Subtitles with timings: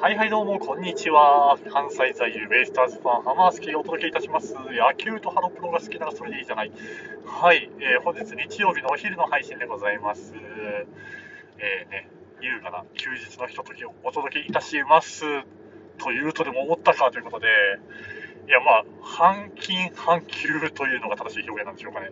[0.00, 1.58] はいはいどうも、こんにちは。
[1.70, 4.54] 関西在住ベイスターズファン、ハマースキーをお届けいたします。
[4.54, 6.72] 野球とハロプロが好きならそれでいいじゃない。
[7.26, 10.32] はい、えー、本日日曜日のお昼の配信でございます。
[11.58, 12.08] えー、ね、
[12.40, 15.26] 優雅な休日のひとときをお届けいたします。
[15.98, 17.48] というとでも思ったかということで、
[18.48, 22.08] いや、まあ、半勤半休というのが正しい表現なんでしょうかね。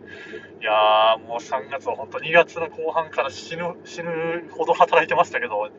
[0.61, 5.69] いやー、もう3月は本当2月の後半から死ぬ、死ぬほど働いてましたけど、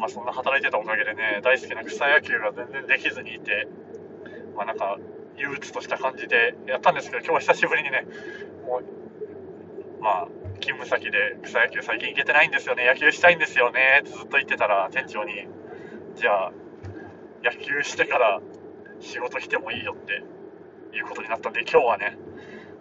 [0.00, 3.68] まあ、そんな働いてたおかげでね、大好きな草野球が全然できずにいて、
[4.56, 4.98] まあ、なんか、
[5.36, 8.06] 憂鬱とした感じでやったんですけど、今日は久しぶりにね、
[8.66, 10.28] もう、まあ、
[10.60, 15.46] 勤務先で草野球最近行けてないんですよね、野球したいんですよねってずっと言ってたら、店長に、
[16.16, 16.52] じゃあ、
[17.44, 18.40] 野球してから
[19.00, 20.22] 仕事来てもいいよって
[20.96, 22.16] いうことになったんで、今日はね、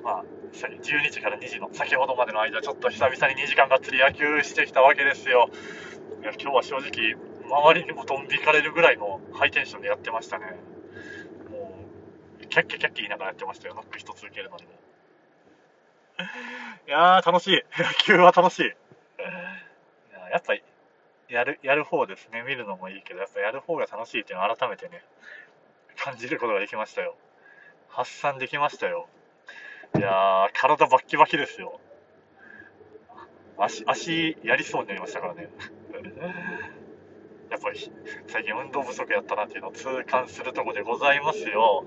[0.04, 5.50] まあ、12時から2時の先ほどまでの間、ちょっと久々に2時間がっつり野球してきたわけですよ。
[6.22, 7.16] いや今日は正直、
[7.48, 10.46] 周りにもドン引かれるぐらいのハイテンションでやってましたね。
[11.50, 11.76] も
[12.42, 14.72] う、キャッキャキャッキャ言いながらやってましたよ、ノック一つ受けるのにも。
[16.88, 17.64] いやー、楽しい。
[17.82, 18.66] 野球は楽しい。
[18.66, 18.70] い
[20.12, 20.64] ややっぱり、
[21.30, 22.42] やる、やる方ですね。
[22.42, 25.04] 見るのもいいけど、やっぱやる方が楽しいっていうのを改めてね、
[25.96, 27.16] 感じることができましたよ。
[27.88, 29.08] 発散できましたよ。
[29.98, 31.80] いやー、体バッキバキですよ。
[33.58, 35.50] 足、足やりそうになりましたからね。
[37.50, 37.92] やっぱり
[38.28, 41.86] 最近運動不足やったなっていうのを痛感するとこでございますよ。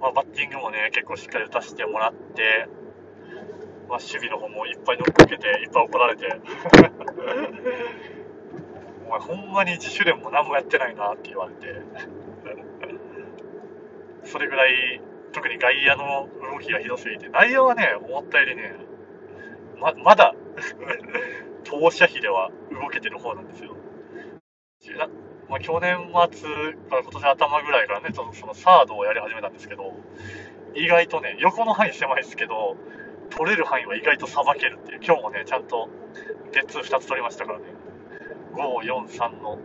[0.00, 2.66] まあ、バッティングもね、結構しっかり打たせてもらって、
[3.88, 6.26] まあ、守備の方もいっぱい乗っかけて、いっぱい怒られて、
[9.06, 11.82] お前ほんまに自主練も何もやってないなって言われて、
[14.24, 15.00] それぐらい、
[15.32, 18.74] 特に外野の動きがひどすぎて、内容はね、思ったよりね、
[19.78, 20.34] ままだ
[21.72, 23.74] 投射費では動けてる方なんですよ。
[25.48, 25.96] まあ、去年
[26.32, 26.50] 末
[26.90, 29.94] から今年頭ぐらいからね、そのそのサードをやり始めたんですけど、
[30.74, 32.76] 意外とね、横の範囲狭いですけど、
[33.30, 35.88] 取れる範囲は意外とさばけるっていう、今日もね、ちゃんと
[36.52, 37.64] ゲッツー2つ取りましたからね、
[38.52, 39.58] 5、4、3の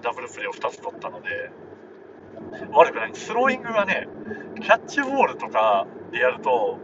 [0.00, 1.50] ダブルプレーを2つ取ったので、
[2.72, 3.10] 悪くない。
[3.14, 4.08] スローイングがね、
[4.62, 6.78] キャッチボールとかでやると、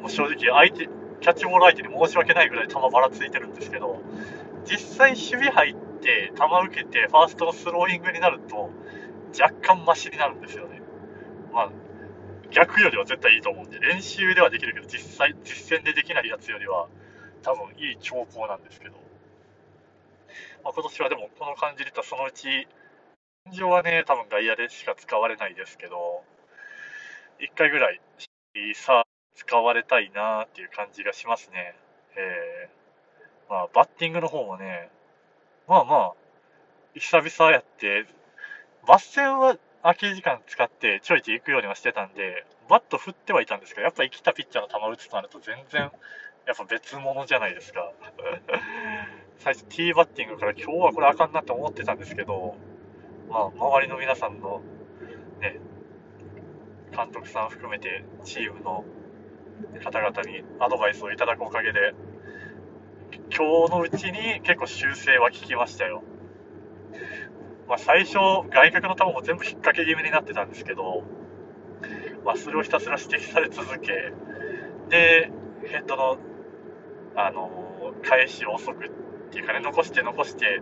[0.00, 0.88] もう正直相手、
[1.24, 3.98] キャッチボール相手に申し訳ないぐらい球ばらついてるんですけど、
[4.66, 8.68] 実際守備入って、球受けて、ファーストのスローイングになると、
[9.40, 10.82] 若干マシになるんですよね。
[11.50, 11.70] まあ、
[12.50, 16.88] 逆よりは絶対いいと思うんで、練習ではできるけど、実際、実践でできないやつよりは、
[17.40, 18.96] 多分いい兆候なんですけど、
[20.62, 22.68] まあ、今年はでもこの感じで言ったらそのうち、
[23.46, 26.22] 現状はね、多分外野でしか使われないですけど、
[27.40, 28.00] 1回ぐらい、
[28.74, 29.03] さ、
[29.34, 31.74] 使われたいなっていう感じがしますね。
[32.16, 34.90] えー、まあ、バッティングの方もね、
[35.68, 36.12] まあまあ、
[36.94, 38.06] 久々やって、
[38.86, 45.90] バッセンは空き時間使ってちょいちょい行くようにはしてたんで、バット振ってはいたんですけど、やっぱ生きたピッチャーの球打つとなると全然、
[46.46, 47.92] やっぱ別物じゃないですか。
[49.38, 52.56] 最初、ティーバッティングから今日はこれあかんなって思ってたんですけど、
[53.28, 54.62] まあ、周りの皆さんの、
[55.40, 55.58] ね、
[56.96, 58.84] 監督さん含めてチームの
[59.82, 61.94] 方々にアドバイスをいただくおかげで、
[63.36, 66.02] 今日のうちに結構修正は効きましたよ。
[67.68, 68.14] まあ、最初、
[68.50, 71.02] 外角の球も全部引っ掛け気味になってたんですけど、
[72.24, 74.12] まあ、それをひたすら指摘され続け、
[74.88, 75.30] で、
[75.66, 76.18] ヘッドの、
[77.16, 78.90] あの返しを遅くっ
[79.30, 80.60] ていうかね、残して残して、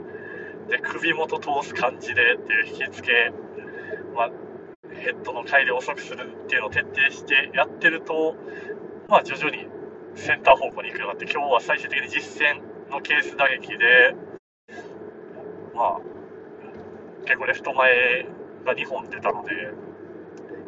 [0.69, 3.33] で、首元通す感じでっていう引き付け、
[4.15, 4.31] まあ、
[4.95, 8.37] ヘッドの帰りを遅くするっていうのを徹底してやってると、
[9.13, 9.69] まあ徐々に
[10.17, 14.17] センター方向に行くようになって、今日は最終的に実戦のケース打撃で、
[15.75, 16.01] まあ、
[17.27, 18.27] 結構レフト前
[18.65, 19.53] が2本出たので、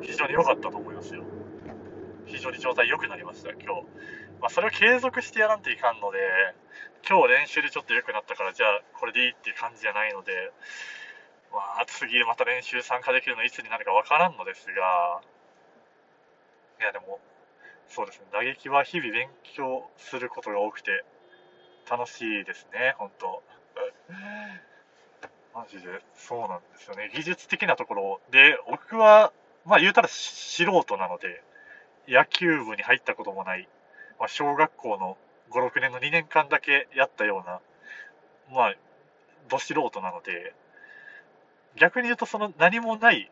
[0.03, 1.25] 非常に良かったと思いますよ。
[2.27, 3.67] 非常に状態良くなりました、今日。
[4.43, 6.19] まあ、それを継続してやらんといかんので、
[7.09, 10.53] 今日練習でちょっと良くなったから、じゃあこれでいいっていう感じじゃないので、
[11.51, 15.23] まあ、次また練習参加できるのいつになるかわからんのですが、
[16.79, 17.21] いやでも、
[17.89, 21.05] そうですね、打撃は日々勉強することが多くて、
[21.89, 23.43] 楽しいですね、本当
[25.55, 27.11] マジで、そうなんですよね。
[27.15, 29.33] 技術的なところで、僕は、
[29.65, 31.43] まあ言うたら素人なので、
[32.09, 33.69] 野球部に入ったこともない、
[34.19, 35.17] まあ、小学校の
[35.51, 37.61] 5、6年の2年間だけやったような、
[38.51, 38.75] まあ、
[39.49, 40.55] ど素人なので、
[41.77, 43.31] 逆に言うとその何もない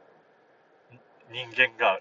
[1.31, 2.01] 人間が、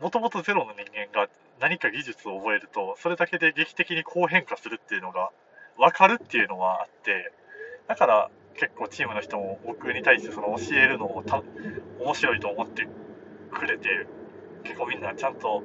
[0.00, 1.28] もともとゼロの人間が
[1.60, 5.30] 何か技術を覚えると、それだけで劇的にこう変化するっていうのが
[5.76, 7.32] 分かるっていうのはあって、
[7.88, 11.42] だから結構チームの人も僕に対してその教えるのをた
[12.00, 12.86] 面白いと思って
[13.52, 14.06] くれて
[14.64, 15.62] 結構みんなちゃんと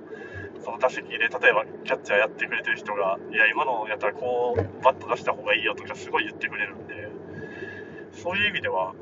[0.63, 7.10] その打席で例えばキャッチャーやってくれてる人がいや今のやったらこうバット出した方がいいよとかすごい言ってくれるんで
[8.13, 8.94] そういう意味では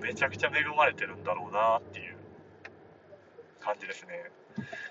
[0.00, 2.16] めちゃくちゃ恵まれてるんだろうなっていう
[3.60, 4.30] 感じですね。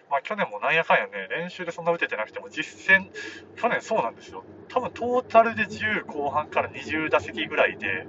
[0.10, 3.10] まあ去年もなんやかんやね、練習でそんな打ててなくても、実戦、
[3.56, 4.44] 去年そうなんですよ。
[4.70, 8.08] 多分トータルで10後半から20打席ぐらいで、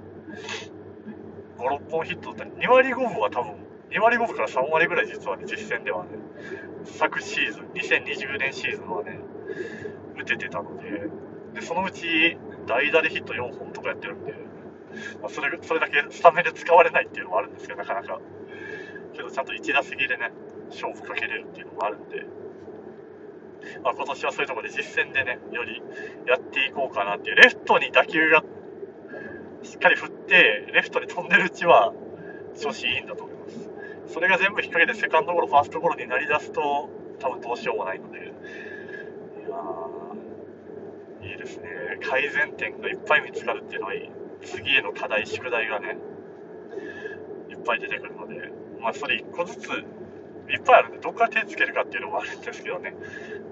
[1.57, 3.55] 5、6本ヒットって、2割5分は多分、
[3.91, 6.11] 2割5分から3割ぐらい実はね、実戦ではね、
[6.85, 9.19] 昨シーズン、2020年シーズンはね、
[10.17, 11.09] 打ててたので、
[11.53, 14.33] でそのうち代打でヒット4本とかやってるんで、
[15.21, 18.19] まあ、それそれだけスタメンで使われないっていうのもあるんですけど、なかなか。
[19.13, 20.31] けど、ちゃんと1打席でね、
[20.71, 22.25] 勝負かけれるっていうのもあるんで、
[23.83, 25.81] まあ、今年はそういうところで実戦でね、より
[26.27, 28.43] やっていこうかなっていう、レフトに打球が
[29.63, 31.93] しっかり振って、レフトに飛んでるうちは
[32.59, 33.69] 調子いいんだと思います。
[34.13, 36.89] それが全部引っ掛けてセカンドゴロ、ファーストゴロになりだすと、
[37.19, 38.21] 多分どうしようもないので、い
[41.23, 41.69] やいいですね。
[42.01, 44.09] 改善点がいっぱい見つかるっていうのはいい。
[44.41, 45.97] 次への課題、宿題がね、
[47.49, 48.51] いっぱい出てくるので、
[48.81, 49.69] まあ、それ1個ずつ
[50.51, 52.93] いっぱいあるんで、どこから手つけるかっていうのもあるんですけどね。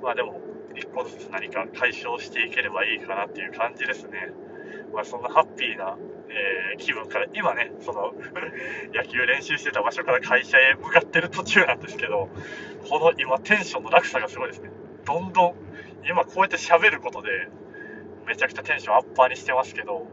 [0.02, 0.42] まあでも、
[0.76, 4.32] 一個ずつ何か解消していければいいかなっていう感じですね。
[4.94, 5.98] まあそんなハッピーな、
[6.30, 8.14] えー、気分から、今ね、その
[8.94, 12.30] 野球練習してた場所から会社へ向かってる途中なんですけど、
[12.90, 14.70] この今テンションの落差がすごいですね。
[15.06, 15.56] どんどん、
[16.08, 17.50] 今こうやって喋ることで、
[18.26, 20.08] めちゃくちゃテンションアッパーにしてますけど、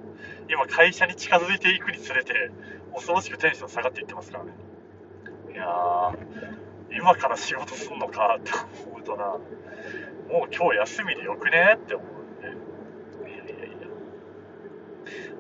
[0.48, 2.50] 今会社に近づいていくにつれて、
[2.94, 4.52] 恐ろしくテンション下がっていってますからね。
[5.52, 8.52] いやー、今から仕事すんのかって
[8.86, 13.88] 思うとな、もう今日休みでよくねって思うんで、いやいやいや。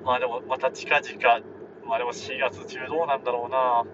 [0.04, 1.40] まあでも、また近々、
[1.86, 3.84] まあでも4月中どうなんだろうな。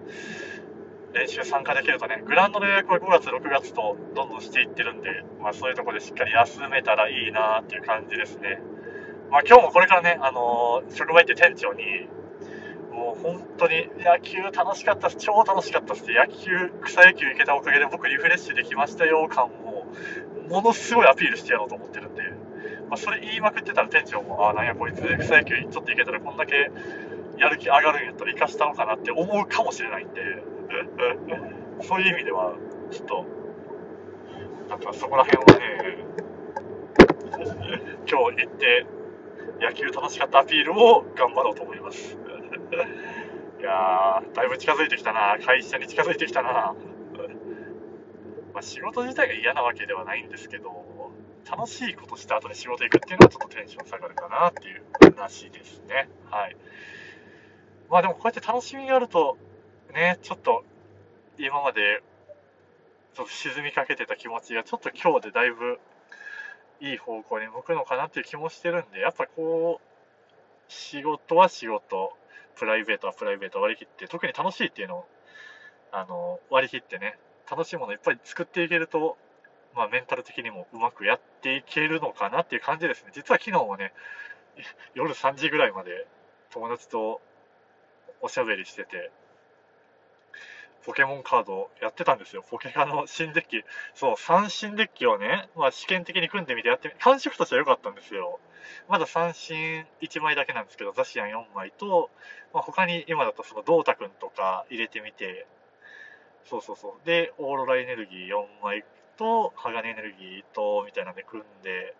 [1.13, 8.59] 練習参加できるとね、グラウンドの予約は5月、6月とどんどんしていってるんで、まあそういうところでしっかり休めたらいいなっていう感じですね。
[9.29, 11.83] まあ今日もこれからね、あのー、職場行って店長に、
[13.03, 19.85] もう本当に野球楽しかったです、超楽しかったです野球、草野球行けたおかげで僕リフレッシュできましたよ感を、
[20.47, 22.21] ものすごいアピールしてやろうと思ってるんで、
[22.89, 26.71] まあ、それ言いまくってたら店長も、ああ、なんやこいつ草野球ちょっと行けたらこんだけ
[27.37, 30.21] やる気上がるんやったら生かしたのかなって思うかもしれないんで、
[31.81, 32.53] そういう意味では、
[32.89, 33.25] ちょっと、
[34.69, 35.97] なんかそこら辺はね、
[38.09, 38.85] 今日行って
[39.59, 42.22] 野球楽しかったアピールを頑張ろうと思います。
[43.59, 45.37] いやー、だいぶ近づいてきたな。
[45.43, 46.75] 会社に近づいてきたな。
[48.53, 50.85] まあ、仕事自体が嫌なわけではないんですけど、
[51.49, 54.83] 楽しいことした後に仕事行くっていうのはちょっとテンション下がるかなっていう
[55.15, 56.07] 話ですね。
[56.29, 56.55] はい。
[57.89, 59.37] まあでもこうやって楽しみがあると、
[59.93, 60.63] ね、ちょっと
[61.37, 62.01] 今まで
[63.13, 65.79] ちょっと沈みかけてた気持ちがちょっと今日でだいぶ
[66.79, 72.13] いい方向に向くのかなっていう気もしてるんで、やっぱこう、仕事は仕事、
[72.55, 75.07] プライベートはプライベート割り切って、特に楽しいっていうのを、
[75.91, 77.17] あの、割り切ってね、
[77.49, 79.17] 楽しいものいっぱい作っていけると、
[79.75, 83.11] まあ、メンタル的にもうまくやっていけるのかなっていう感じですね。
[83.13, 83.93] 実は昨日もね、
[84.93, 86.07] 夜3時ぐらいまで
[86.51, 87.21] 友達と
[88.21, 89.11] おしゃべりしてて、
[90.85, 92.43] ポケモンカードやってたんですよ。
[92.49, 93.63] ポケカの新デッキ。
[93.95, 98.39] そう、3新デッキをね、まあ試験的に組んでみてやってみ、感触としては良かったんですよ。
[98.87, 102.09] まだ三振1枚だけなんですけど、ザシアン4枚と、
[102.53, 105.47] まあ、他に今だとそのドータ君とか入れてみて、
[106.45, 107.07] そうそうそう。
[107.07, 108.83] で、オーロラエネルギー4枚
[109.17, 111.95] と、鋼エネルギーと、みたいなんで組んで、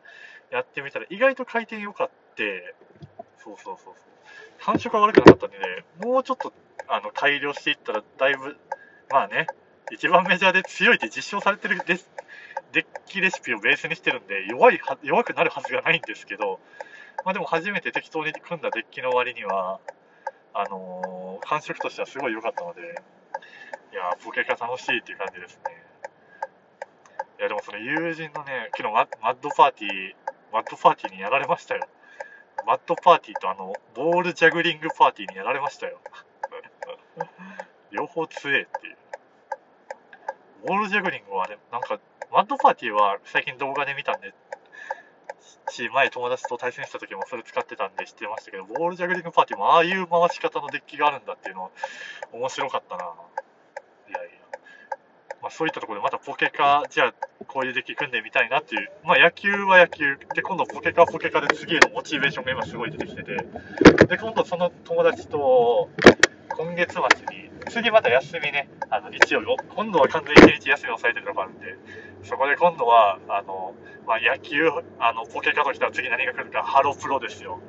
[0.51, 2.75] やってみたら意外と回転良かって、
[3.37, 3.95] そうそうそうそう。
[4.59, 6.53] 感触は悪くなかったんでね、もうちょっと
[6.87, 8.57] あの改良していったらだいぶ、
[9.09, 9.47] まあね、
[9.91, 16.59] 一番メジャーで強いって実証されてるデッキレシピをベースにしてるんで弱いは弱くなるはずがないんですけど、
[17.23, 19.79] まあ、でも初めて適当に組んだデッキの割には
[20.53, 25.83] あのー、感触としてはすごい良かったのでいやポケカ楽しいっていう感じですね。
[27.39, 30.13] いやでもその友人のね昨日マッドパーティー
[30.51, 31.87] マッドパーティーにやられましたよ。
[32.65, 35.99] マッドパーティーとあのボールジャグリングパーティーにやられましたよ。
[37.91, 38.92] 両方強えっていう。
[40.65, 41.99] ボールジャグリングはあれなんか
[42.31, 44.33] マッドパーティーは最近動画で見たんで、
[45.69, 51.71] し、前友達と対戦した時もそれ使ってたんで知ってましたけど、ボールジャグリングパーティーもああいう回し方のデッキがあるんだっていうの
[52.31, 53.03] 面白かったな。
[54.09, 54.29] いやいや。
[55.41, 57.13] まあ、そういったところでまたポケカ、じゃあ
[57.47, 63.35] こういうデッキ組んでみたいなっていう、まあ、野球は野球、で、今度ポケカはポケカで次へのモチベーションが今すごい出てきてて、
[64.07, 65.89] で、今度その友達と、
[66.55, 71.77] 今月末に、次また休みね、あの日曜日、今度は完全に1日休みを抑えてるのがあるんで、
[72.23, 73.73] そこで今度は、あの、
[74.05, 74.69] まあ、野球、
[74.99, 77.59] あの、ポケカときたら次何が来るか、ハロプロですよ。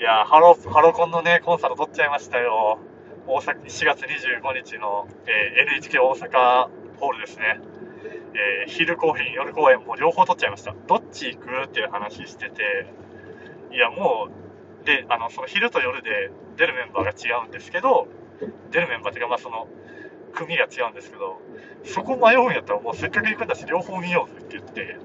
[0.00, 2.78] いやハロ、ハロコンのね、コンサート取っちゃいましたよ。
[3.26, 7.60] 大阪、4月25日の、えー、NHK 大阪ホールですね。
[8.34, 10.74] えー、昼公演、夜公演も両方取っちゃいました。
[10.86, 12.86] どっち行くっていう話してて、
[13.72, 14.47] いや、もう、
[14.84, 18.08] で、あの、その昼と夜で出るメンバーが違うんですけど、
[18.70, 19.68] 出るメンバーっていうか、まあその、
[20.32, 21.40] 組が違うんですけど、
[21.84, 24.96] そこ迷うんやったらもうせっかく行くんだし、両方見ようぜって言って、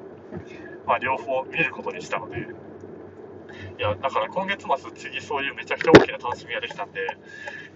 [0.85, 7.01] まあ両方見ることにしたので、いや、だから今月末次そういうめちゃくちゃ大きな楽しみができたんで、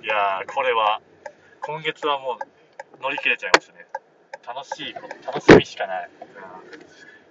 [0.03, 1.01] いや、これは、
[1.61, 2.37] 今月はも
[2.99, 3.87] う乗り切れちゃいますね。
[4.45, 6.09] 楽しいこと、楽しみしかない。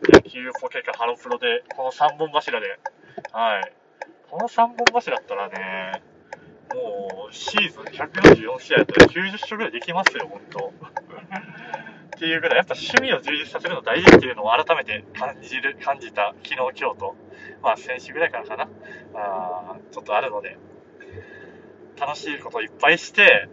[0.04, 2.78] うん、野球、ポケカ、ハロプロで、この3本柱で、
[3.32, 3.72] はい。
[4.30, 6.02] この3本柱だったらね、
[6.74, 10.72] もう、シーズン144試合だったら90勝ぐらいできますよ、ほんと。
[12.16, 17.14] っていうぐらい、やっぱ趣味を充実させるの大事っていうのを改めて感じる、感じた昨日、今日と、
[17.62, 18.68] まあ先週ぐらいからかな、
[19.14, 20.58] あちょっとあるので、
[21.98, 23.48] 楽しいことをいっぱいして、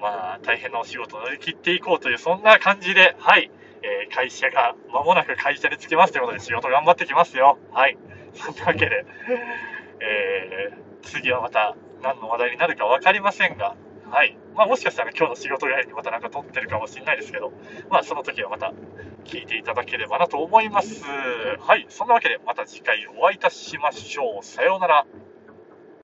[0.00, 3.50] まあ大変なお仕事を乗り切っていこうという、そんな感じで、はい、
[3.82, 7.58] えー、会社が間もなく会社に着きますということで仕事頑張ってきますよ。
[7.72, 7.98] はい。
[8.34, 9.04] そんなわけで、
[10.00, 13.76] えー、次はまた何の話題になるか分かりませんが、
[14.10, 14.36] はい。
[14.54, 17.52] まあ、もしかしたら今日の仕事以外にまた何か撮ってるかもしれないですけど、
[17.90, 18.72] まあ、その時はまた
[19.24, 21.02] 聞いていただければなと思います。
[21.04, 21.86] はい。
[21.88, 24.44] そんなわけで、また次回お会いいたしましょう。
[24.44, 25.06] さようなら。